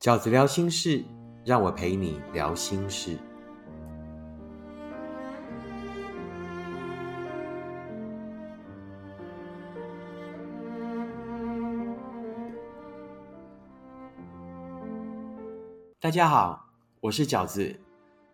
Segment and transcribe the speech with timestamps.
[0.00, 1.04] 饺子聊心事，
[1.44, 3.18] 让我陪你聊心事。
[16.00, 16.64] 大家好，
[17.02, 17.78] 我是饺子。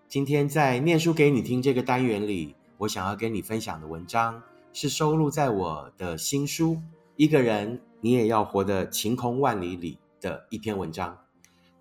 [0.07, 4.41] 今天在念书给你听这个单元里，我想要跟你分享的文章
[4.73, 6.75] 是收录在我的新书
[7.17, 11.26] 《一个人你也要活得晴空万里》里的一篇文章。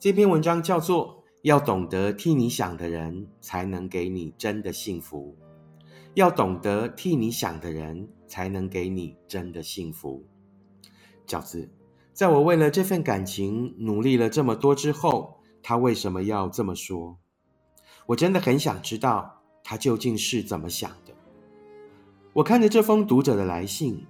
[0.05, 5.35] 这篇文章叫做“要懂得替你想的人，才能给你真的幸福”。
[6.13, 10.23] 要懂得替你想的人，才能给你真的幸福。
[11.25, 11.71] 饺子，
[12.13, 17.17] 在我为了这份感情努力了这么多之后，他为什么要这么说？
[18.05, 21.15] 我真的很想知道他究竟是怎么想的。
[22.33, 24.05] 我看着这封读者的来信，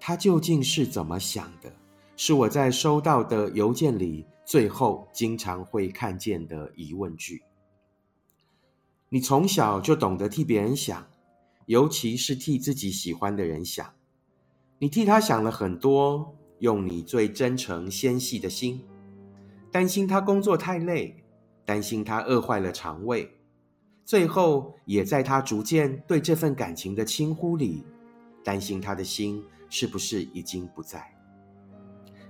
[0.00, 1.72] 他究竟是怎么想的？
[2.16, 7.42] 是我在收到的邮件里最后经常会看见的疑问句。
[9.08, 11.08] 你从小就懂得替别人想，
[11.66, 13.94] 尤其是替自己喜欢的人想。
[14.78, 18.84] 你替他想了很多，用你最真诚纤细的心，
[19.70, 21.18] 担心他工作太累。
[21.64, 23.36] 担心他饿坏了肠胃，
[24.04, 27.84] 最后也在他逐渐对这份感情的轻忽里，
[28.42, 31.14] 担心他的心是不是已经不在。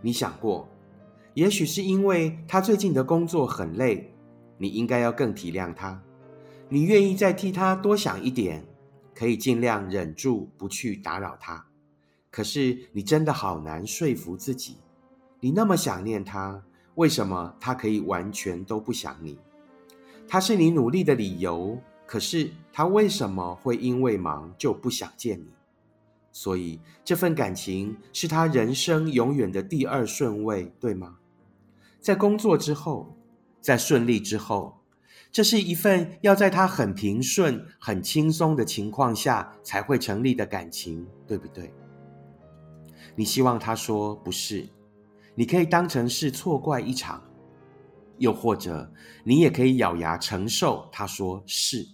[0.02, 0.68] 你想过，
[1.34, 4.12] 也许是因为他最近的工作很累，
[4.58, 6.02] 你应该要更体谅他，
[6.68, 8.64] 你愿意再替他多想一点，
[9.14, 11.66] 可以尽量忍住不去打扰他。
[12.30, 14.76] 可是你真的好难说服自己，
[15.40, 16.62] 你那么想念他。
[16.96, 19.38] 为什么他可以完全都不想你？
[20.28, 25.46] 他是你努力的理由，可是他为什么会因为忙就不想见你？
[26.32, 31.16] 所以这份感情是他人生永远的第二顺位，对吗？
[32.02, 33.16] 在工作之后，
[33.60, 34.82] 在顺利之后，
[35.30, 41.72] 这是一份要在他很平顺、很轻松的情况下才会成立的感情，对不对？
[43.14, 44.68] 你希望他说不是？
[45.36, 47.22] 你可以当成是错怪一场，
[48.18, 48.92] 又或者
[49.22, 50.88] 你也可以咬牙承受。
[50.90, 51.86] 他说是，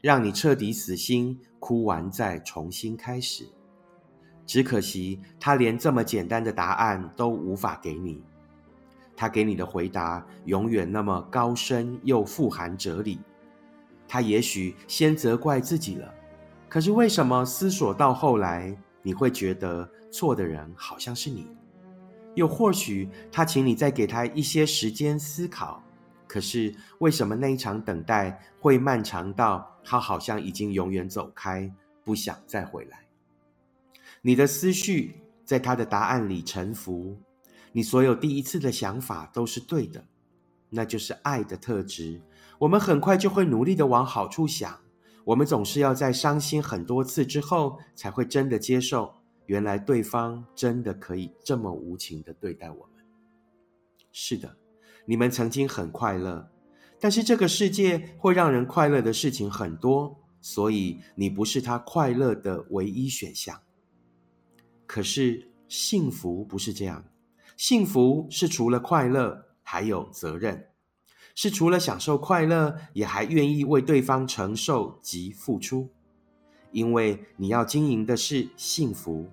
[0.00, 3.46] 让你彻底死心，哭完再重新开始。
[4.44, 8.24] 只可惜他连这么简单的答案都无法给你，
[9.16, 13.18] 他给你的回答永远那么高深又富含哲理。
[14.06, 16.14] 他也许先责怪自己了，
[16.68, 21.48] 可是为什么思索到后来，你会觉得错的人好像是你？
[22.34, 25.82] 又或许他请你再给他一些时间思考，
[26.28, 31.72] 可是为什么那一场等待会漫长到他好像已经永远走开，
[32.04, 33.06] 不想再回来？
[34.20, 37.16] 你的思绪在他的答案里沉浮，
[37.76, 40.02] 你所有第一次的想法都是对的，
[40.70, 42.22] 那就是爱的特质。
[42.58, 44.80] 我们很快就会努力的往好处想，
[45.26, 49.12] 我们总是要在伤心很多次之后，才会真的接受。
[49.44, 53.04] 原来对方真的可以这么无情的对待我们。
[54.10, 54.56] 是的，
[55.04, 56.50] 你们曾经很快乐，
[56.98, 63.60] 但是这个世界会让人快乐的事情很多，所以你不是他快乐的唯一选项。
[64.86, 67.04] 可是幸福不是这样，
[67.56, 70.68] 幸福是除了快乐还有责任，
[71.34, 75.88] 是除了享受快乐，也还愿意为对方承受及付出。
[76.70, 79.26] 因为你要经营的是幸福，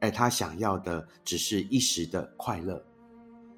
[0.00, 2.84] 而他想要的只是一时的快乐，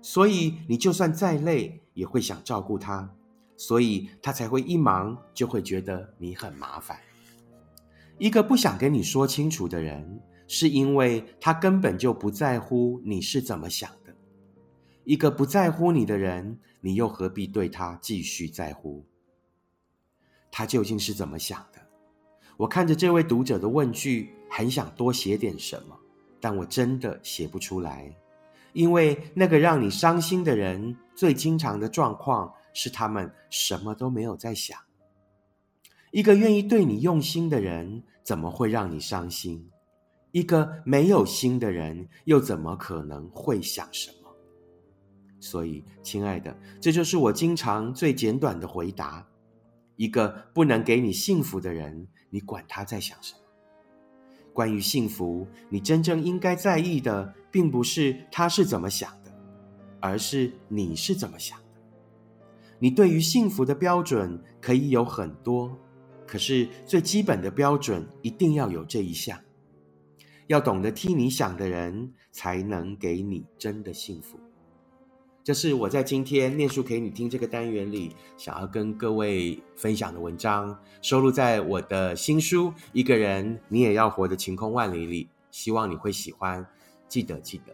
[0.02, 3.10] 所以你就算再累，也会想照顾他，
[3.56, 6.98] 所以他才会一忙就会觉得你很麻烦。
[8.18, 14.14] 一个不想跟你说清楚的人，是因为他根本就不在乎你是怎么想的。
[15.04, 19.04] 一个不在乎你的人，你又何必对他继续在乎？
[20.50, 21.80] 他究竟是怎么想的？
[22.56, 25.98] 我看着这位读者的问句，很想多写点什么，
[26.40, 28.14] 但我真的写不出来，
[28.72, 34.78] 因为那个让你伤心的人，最经常的状况是他们什么都没有在想。
[36.12, 39.68] 一个愿意对你用心的人，怎么会让你伤心？
[40.34, 44.28] 一个没有心的人，又怎么可能会想什么？
[45.38, 49.24] 所以，亲爱的，这就是我经常最简短的回答：
[49.94, 52.08] 一个不能给你幸福的人。
[52.30, 53.38] 你管他在想什么？
[54.52, 59.32] 关于幸福，你真正应该在意的，并不是他是怎么想的，
[60.00, 61.64] 而是你是怎么想的。
[62.80, 65.78] 你对于幸福的标准可以有很多，
[66.26, 69.38] 可是最基本的标准一定要有这一项：
[70.46, 74.38] 要懂得替你想的人，才能给你真的幸福。
[75.42, 85.28] 这是我在今天念书给你听这个单元里想要跟各位分享的文章，收录在我的新书《一个人你也要活得晴空万里》里。
[85.50, 86.66] 希望你会喜欢。
[87.06, 87.72] 记得记得，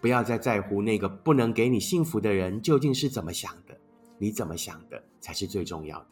[0.00, 3.78] 不要再在乎那个不能给你幸福的人究竟是怎么想的，
[4.18, 6.06] 你怎么想的才是最重要的。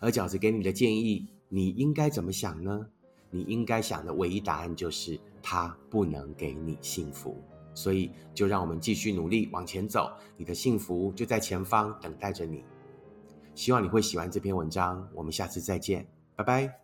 [0.00, 2.86] 而饺子给你的建议，你应该怎么想呢？
[3.34, 7.36] 你应该想的唯一答案就是他不能给你幸福。
[7.74, 12.64] 所以，就让我们继续努力往前走，你的幸福就在前方等待着你。
[13.56, 16.83] 希望你会喜欢这篇文章，我们下次再见，拜拜。